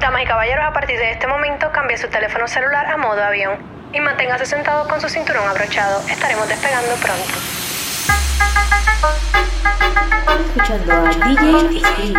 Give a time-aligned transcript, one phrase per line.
[0.00, 3.58] Damas y caballeros, a partir de este momento cambie su teléfono celular a modo avión
[3.92, 6.00] y manténgase sentado con su cinturón abrochado.
[6.08, 7.24] Estaremos despegando pronto.
[10.54, 12.14] Escuchando DJ.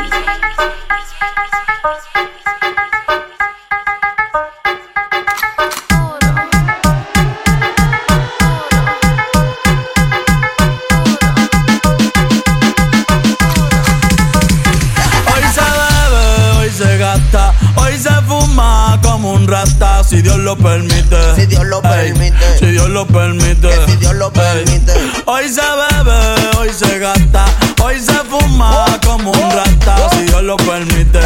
[20.50, 21.36] Lo permite.
[21.36, 22.58] Si Dios lo permite.
[22.58, 23.86] Si Dios lo permite.
[23.86, 24.94] Si Dios lo permite.
[25.28, 27.45] Hoy se bebe, hoy se gasta,
[27.83, 31.19] hoy se fuma como un rata, si Dios lo permite.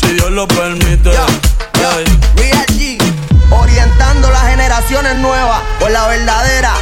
[0.00, 1.10] Si Dios lo permite.
[2.36, 2.96] Real G,
[3.50, 6.74] orientando las generaciones nuevas por la verdadera.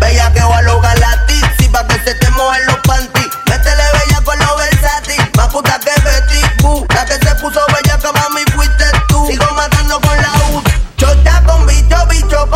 [0.00, 3.28] Bella que va a lograr la tipsy pa' que se te mojen los panties.
[3.44, 6.86] Métele bella con lo versátil, más puta que Betty Boo.
[6.94, 8.08] La que se puso bella que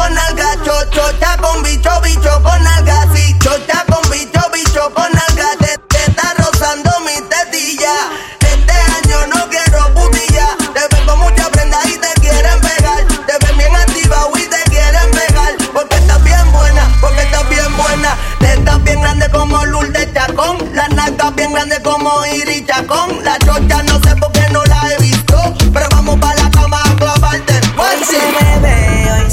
[0.01, 0.49] con alga.
[0.65, 3.07] Cho, chota con bicho, bicho con alga.
[3.15, 5.49] Sí, chota con bicho, bicho con alga.
[5.61, 7.95] Te, te está rozando mi tetilla.
[8.41, 10.49] Este año no quiero putilla.
[10.75, 13.01] Te ven con mucha prenda y te quieren pegar.
[13.27, 15.53] Te ven bien activa y te quieren pegar.
[15.75, 18.17] Porque estás bien buena, porque estás bien buena.
[18.39, 20.57] Te estás bien grande como Lourdes Chacón.
[20.75, 23.10] Las nalgas bien grandes como Iri Chacón.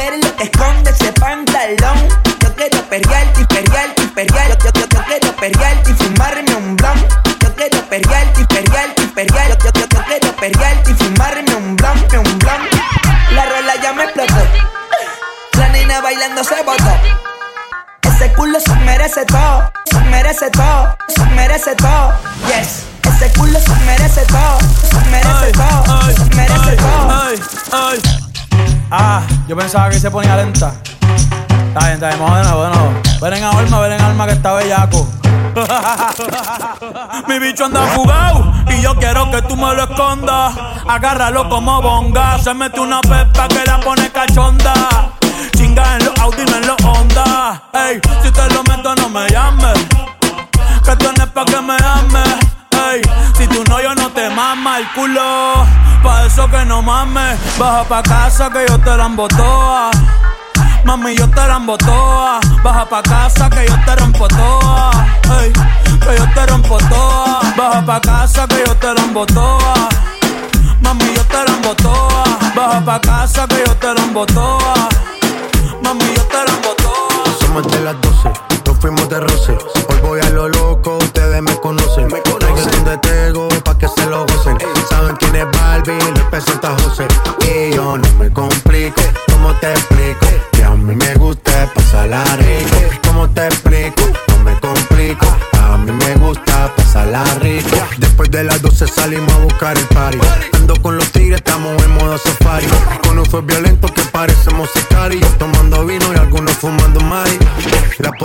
[0.00, 2.08] Ver lo que esconde ese pantalón.
[2.40, 4.56] Yo quiero perrearte y perrearte y perrearte.
[4.64, 7.06] Yo, yo, yo, quiero perrearte y fumarme un blon.
[7.38, 9.58] Yo quiero perrearte y perrearte y perrearte.
[9.62, 12.62] Yo, yo, yo, quiero perrearte y fumarme un blon, un blon.
[13.32, 14.42] La rola ya me explotó.
[15.58, 16.96] La nena bailando se botó.
[18.00, 22.14] Ese culo se merece todo, se merece todo, se merece todo.
[22.46, 26.29] Yes, ese culo se merece todo, se merece todo.
[28.90, 30.72] Ah, yo pensaba que se ponía lenta.
[31.68, 32.92] Está bien, está bien, vamos de nuevo, de nuevo.
[33.20, 35.08] Ven en alma, ven en alma que está bellaco.
[37.28, 40.54] Mi bicho anda jugado y yo quiero que tú me lo escondas.
[40.88, 42.38] Agárralo como bonga.
[42.40, 44.74] Se mete una pepa que la pone cachonda.
[45.56, 47.62] Chinga en los Audi, no en los Honda.
[47.72, 49.78] Ey, si te lo meto, no me llames.
[50.84, 52.36] Que tienes pa' que me ames.
[52.90, 53.02] Ey,
[54.40, 55.66] mama el culo.
[56.02, 57.34] Pa' eso que no mames.
[57.58, 59.90] Baja pa' casa que yo te la embotoa.
[60.84, 62.40] Mami, yo te la embotoa.
[62.64, 64.90] Baja pa' casa que yo te rompo toa.
[65.40, 65.52] Ey,
[66.02, 67.40] que yo te rompo toa.
[67.58, 69.49] Baja pa' casa que yo te la embotoa.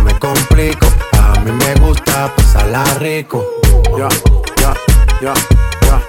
[0.00, 0.86] No me complico.
[1.12, 3.44] A mí me gusta pasarla rico.
[3.98, 4.08] Ya,
[4.56, 4.74] ya,
[5.20, 5.34] ya,
[5.82, 6.02] ya.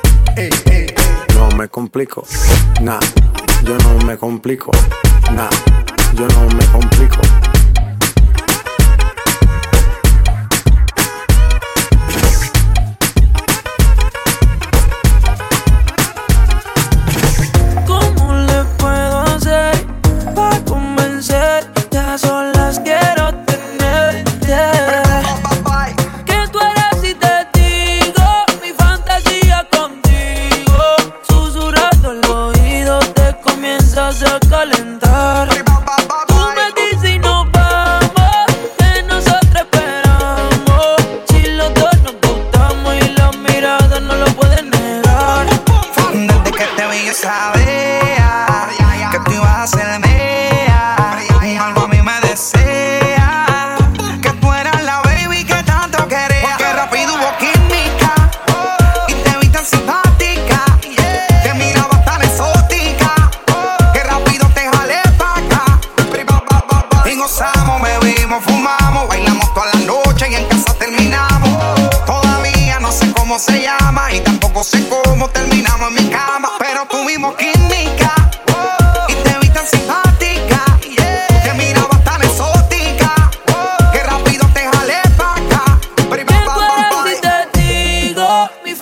[1.35, 2.23] No me complico.
[2.81, 3.01] Nah,
[3.65, 4.71] yo no me complico.
[5.33, 5.49] Nah,
[6.13, 7.19] yo no me complico.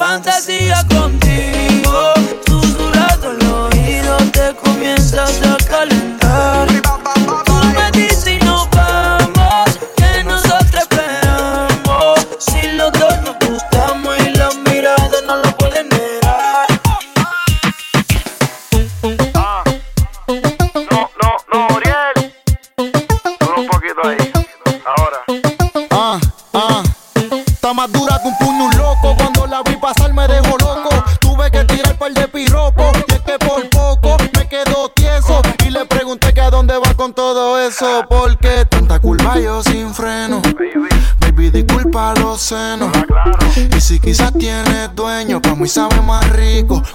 [0.10, 1.09] fantasía con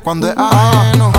[0.05, 1.13] cuando es ajeno.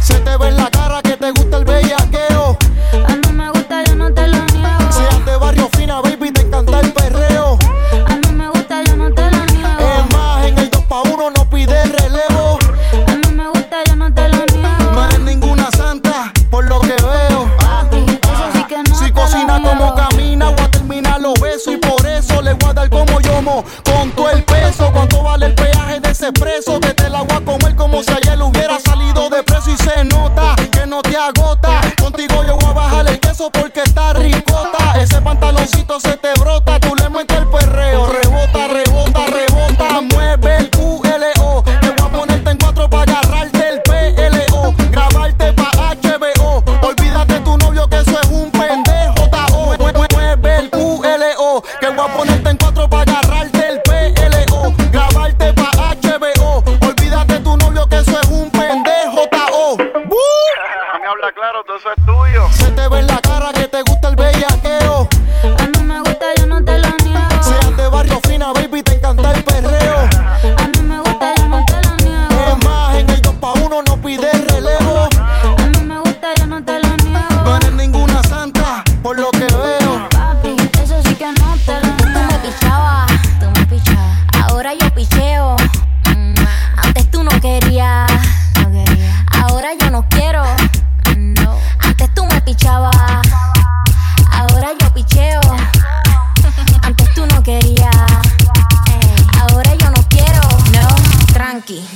[0.00, 2.56] se te ve en la cara que te gusta el bellaqueo.
[2.92, 4.92] A mí me gusta, yo no te lo niego.
[4.92, 7.58] Seas de barrio fina, baby, te encanta el perreo.
[8.06, 9.80] A mí me gusta, yo no te lo niego.
[9.80, 12.58] Es más, en el 2 pa' 1 no pide relevo.
[13.08, 14.92] A mí me gusta, yo no te lo niego.
[14.92, 17.50] No eres ninguna santa, por lo que veo.
[18.22, 21.74] eso sí que no Si cocina como camina, voy a terminar los besos.
[21.74, 23.64] Y por eso le voy a dar como yomo.
[23.84, 25.77] Con todo el peso, ¿cuánto vale el de
[26.18, 26.80] ese preso?
[26.80, 30.56] Que te la a comer como si ayer hubiera salido de preso y se nota
[30.72, 31.80] que no te agota.
[32.00, 35.00] Contigo yo voy a bajar el queso porque está ricota.
[35.00, 36.34] Ese pantaloncito se te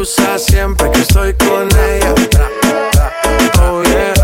[0.00, 2.14] Usa siempre que estoy con ella.
[3.60, 4.14] Oh yeah,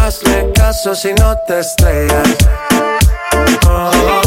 [0.00, 2.36] hazle caso si no te estrellas.
[3.68, 4.22] Oh,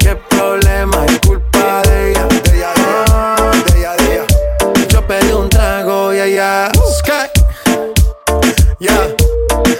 [0.00, 2.26] qué problema es culpa de ella.
[2.26, 4.26] Oh, de ella, de ella.
[4.88, 6.68] Yo pedí un trago y ella.
[6.98, 7.30] Sky.
[8.80, 9.06] Ya,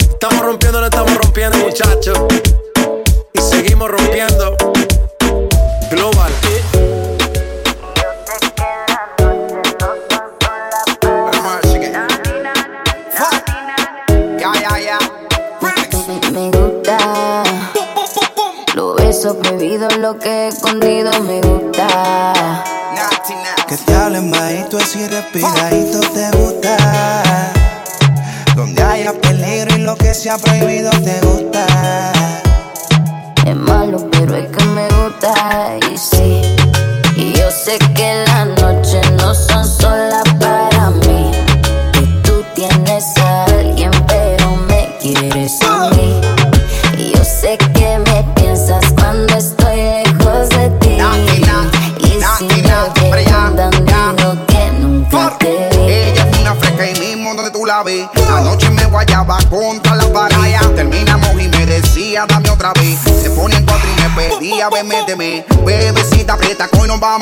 [0.08, 2.16] estamos rompiendo, no estamos rompiendo, muchachos.
[3.32, 4.23] Y seguimos rompiendo.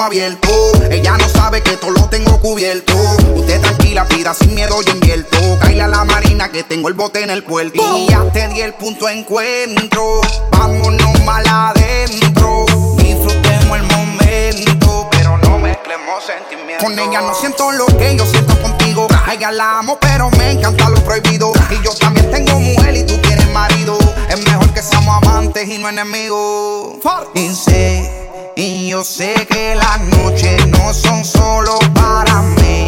[0.03, 0.49] Abierto.
[0.91, 2.95] Ella no sabe que todo lo tengo cubierto.
[3.35, 5.39] Usted tranquila, pida sin miedo y invierto.
[5.61, 7.83] Caile a la marina que tengo el bote en el puerto.
[7.97, 10.21] Y ya te di el punto de encuentro.
[10.51, 12.67] Vámonos mal adentro.
[12.97, 16.85] Disfrutemos el momento, pero no mezclemos sentimientos.
[16.85, 19.07] Con ella no siento lo que yo siento contigo.
[19.27, 21.53] A ella la amo, pero me encanta lo prohibido.
[21.71, 23.99] Y yo también tengo mujer y tú tienes marido.
[24.29, 26.97] Es mejor que seamos amantes y no enemigos.
[27.35, 32.87] Y sé, y yo sé que las noches no son solo para mí.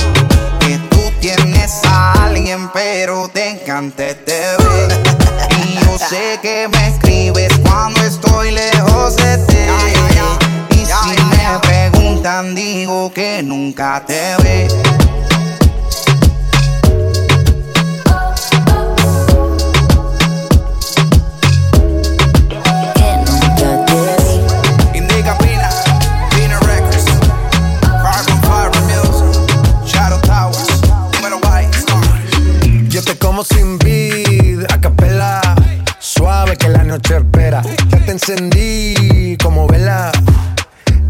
[0.60, 5.02] Que tú tienes a alguien, pero te encanta este bebé.
[5.64, 9.56] Y yo sé que me escribes cuando estoy lejos de ti.
[10.70, 14.68] Y si me preguntan, digo que nunca te ve.
[36.94, 37.60] Noche espera.
[37.88, 40.12] Ya te encendí como vela.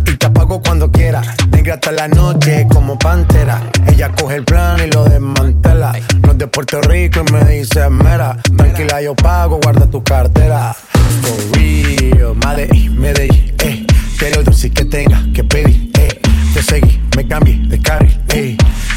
[0.07, 1.21] Y te apago cuando quiera.
[1.51, 3.61] Negra hasta la noche como pantera.
[3.87, 5.93] Ella coge el plan y lo desmantela.
[6.23, 8.35] No es de Puerto Rico y me dice mera.
[8.57, 10.75] Tranquila, yo pago, guarda tu cartera.
[11.21, 13.87] For real, Medellín, Medellín, eh.
[14.19, 16.19] Quiero dulce que tenga que pedir, eh.
[16.55, 18.57] Te seguí, me cambié de carril, eh.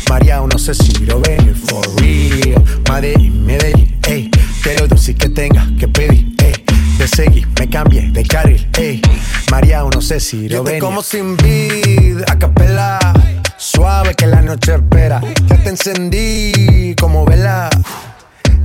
[0.10, 1.86] María, no sé si lo ven, for
[10.50, 10.80] Lo ven.
[10.80, 12.98] como sin vid, a capela.
[13.56, 15.22] Suave que la noche espera.
[15.48, 17.70] Ya te encendí como vela.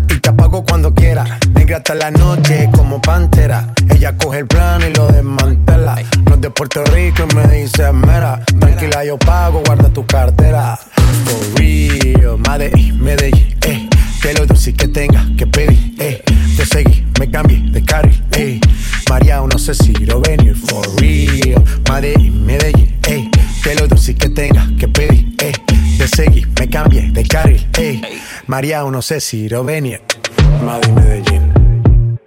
[0.08, 1.38] Y te apago cuando quiera.
[1.52, 3.70] Negra hasta la noche como pantera.
[3.90, 5.96] Ella coge el plan y lo desmantela.
[6.24, 8.42] No es de Puerto Rico y me dice mera.
[8.58, 10.78] Tranquila, yo pago, guarda tu cartera.
[11.26, 13.90] For real, Medellín, Medellín, eh.
[14.22, 16.22] Que lo dulce que tenga que pedir, eh
[16.62, 18.60] te seguí, me cambié de carril, ey.
[19.10, 21.62] María, no sé si lo venir for real.
[21.88, 23.28] Madrid, Medellín, ey.
[23.64, 25.52] Te lo dulce que tenga que pedir, ey.
[25.98, 28.00] Te seguí, me cambié de carril, ey.
[28.46, 30.02] María, no sé si lo venir.
[30.64, 32.18] Madrid, Medellín.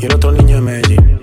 [0.00, 1.19] Y el otro niño de Medellín.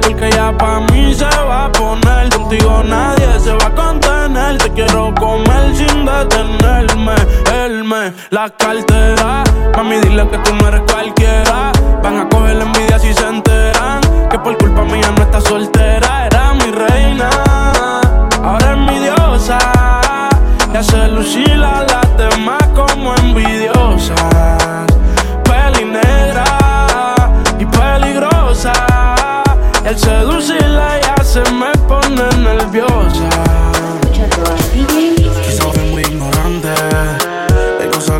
[0.00, 2.28] porque ya pa' mí se va a poner.
[2.30, 4.58] Contigo nadie se va a contener.
[4.58, 7.14] Te quiero comer sin detenerme.
[7.52, 9.44] Elme, la cartera.
[9.76, 11.72] Mami, dile que tú no eres cualquiera.
[12.02, 14.00] Van a coger la envidia si se enteran.
[14.30, 16.26] Que por culpa mía no está soltera.
[16.26, 17.30] Era mi reina,
[18.42, 19.58] ahora es mi diosa.
[20.72, 21.84] Ya se lucila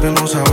[0.00, 0.49] que no sabes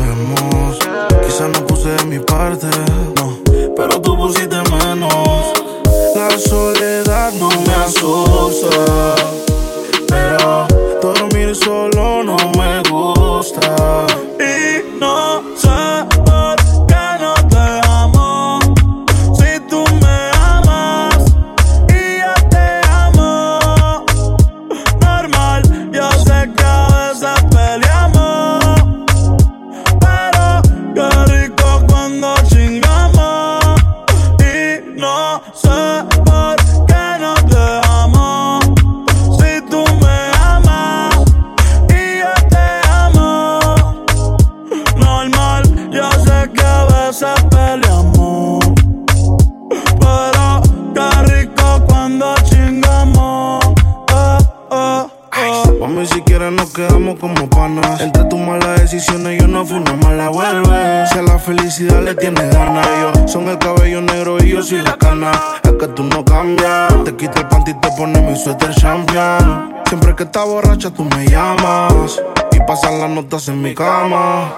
[73.07, 74.53] no estás en mi cama.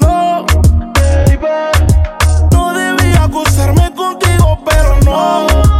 [0.00, 0.46] No,
[0.94, 1.38] baby,
[2.50, 5.73] no debía acusarme contigo, pero no.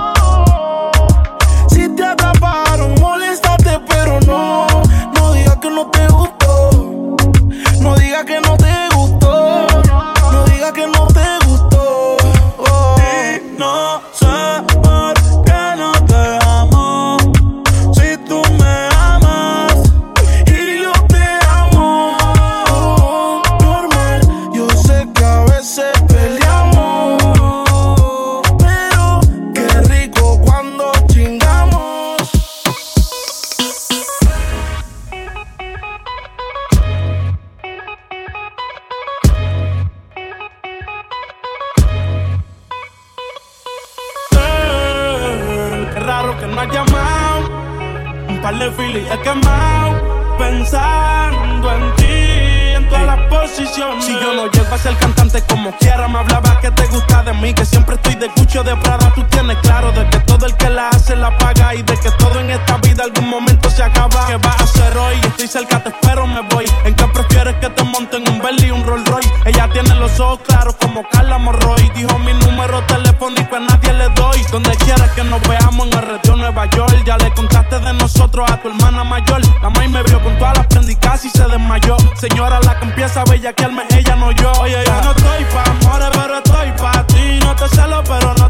[70.15, 71.91] los ojos claros como Carla Morroy.
[71.95, 74.41] Dijo mi número telefónico a nadie le doy.
[74.53, 77.03] Donde quiera que nos veamos en el retiro Nueva York.
[77.05, 79.41] Ya le contaste de nosotros a tu hermana mayor.
[79.63, 81.97] La May me vio con todas las prendas y casi se desmayó.
[82.17, 84.53] Señora, la que empieza a bellaquearme, ella no yo.
[84.61, 87.41] Oye, yo no estoy pa' amores, pero estoy pa' ti.
[87.41, 88.44] No te celo, pero no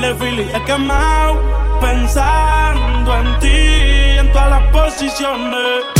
[0.00, 1.42] Dale Philly, he quemado
[1.78, 5.99] pensando en ti, en todas las posiciones.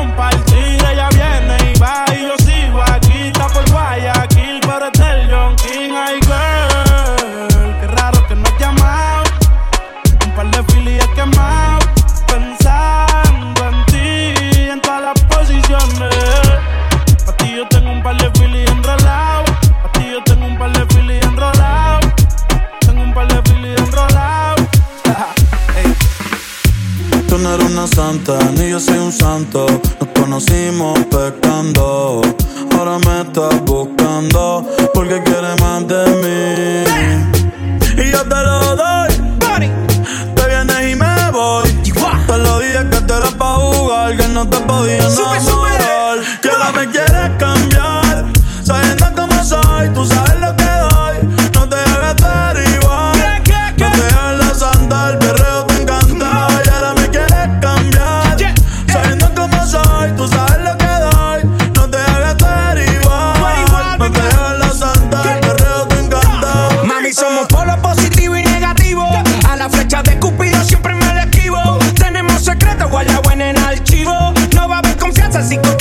[75.31, 75.80] crianças enquanto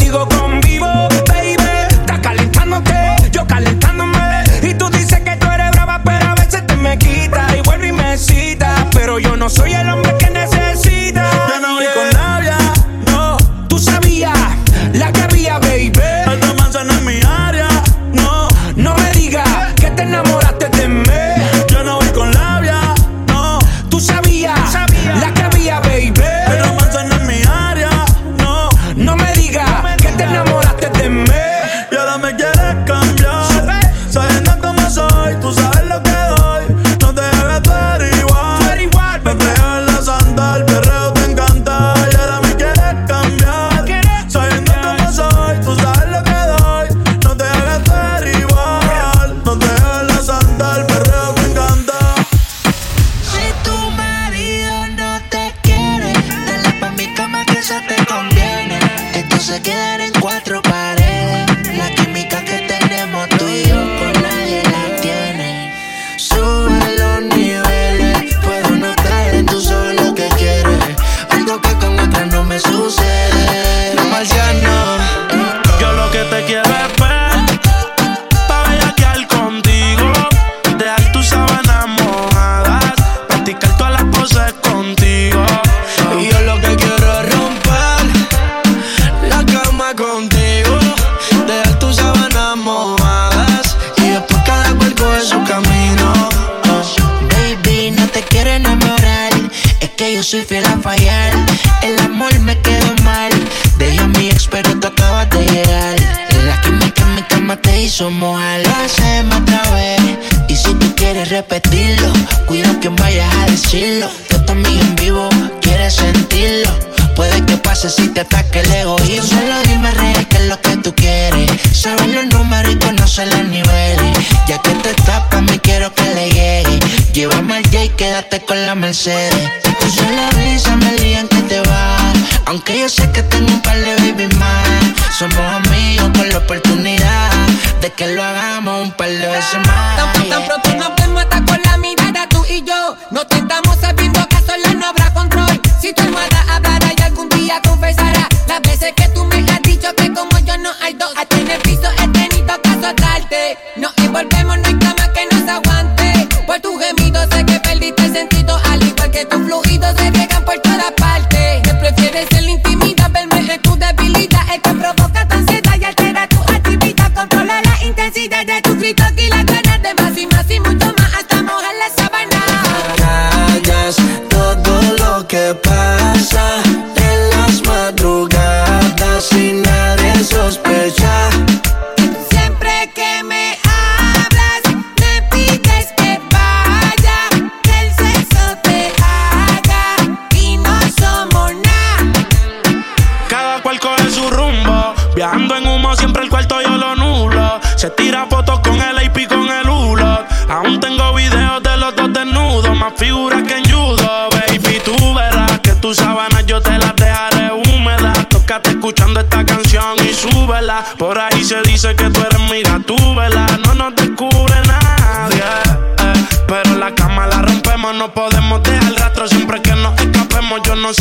[147.63, 151.13] confesará las veces que tú me has dicho que como yo no hay dos.
[151.17, 151.41] A ti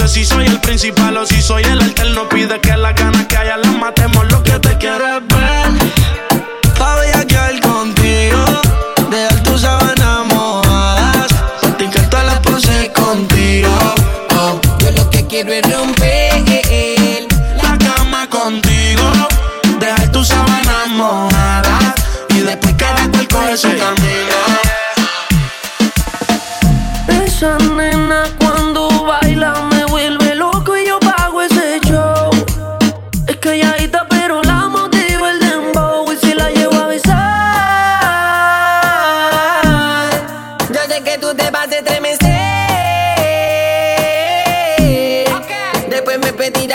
[0.09, 3.57] Si soy el principal o si soy el alterno, pide que las ganas que haya
[3.57, 4.29] las matemos.
[4.31, 5.05] Lo que te quiero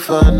[0.00, 0.39] Fun.